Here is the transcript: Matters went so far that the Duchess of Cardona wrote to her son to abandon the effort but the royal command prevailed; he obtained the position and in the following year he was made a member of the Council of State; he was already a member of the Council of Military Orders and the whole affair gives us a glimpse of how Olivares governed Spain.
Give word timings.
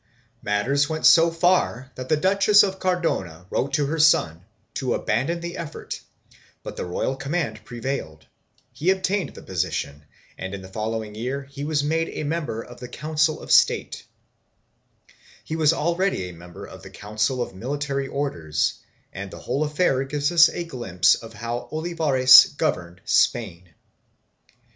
Matters 0.41 0.89
went 0.89 1.05
so 1.05 1.29
far 1.29 1.91
that 1.93 2.09
the 2.09 2.17
Duchess 2.17 2.63
of 2.63 2.79
Cardona 2.79 3.45
wrote 3.51 3.75
to 3.75 3.85
her 3.85 3.99
son 3.99 4.43
to 4.73 4.95
abandon 4.95 5.41
the 5.41 5.57
effort 5.57 6.01
but 6.63 6.75
the 6.75 6.85
royal 6.87 7.15
command 7.15 7.63
prevailed; 7.65 8.25
he 8.73 8.89
obtained 8.89 9.35
the 9.35 9.43
position 9.43 10.03
and 10.39 10.55
in 10.55 10.63
the 10.63 10.67
following 10.73 11.13
year 11.13 11.43
he 11.43 11.63
was 11.63 11.83
made 11.83 12.09
a 12.09 12.23
member 12.23 12.63
of 12.63 12.79
the 12.79 12.87
Council 12.87 13.39
of 13.41 13.51
State; 13.51 14.03
he 15.43 15.55
was 15.55 15.71
already 15.71 16.29
a 16.29 16.33
member 16.33 16.65
of 16.65 16.81
the 16.81 16.89
Council 16.89 17.39
of 17.39 17.53
Military 17.53 18.07
Orders 18.07 18.79
and 19.13 19.29
the 19.29 19.37
whole 19.41 19.63
affair 19.63 20.03
gives 20.05 20.31
us 20.31 20.49
a 20.49 20.63
glimpse 20.63 21.13
of 21.13 21.33
how 21.33 21.69
Olivares 21.71 22.45
governed 22.57 23.01
Spain. 23.05 23.69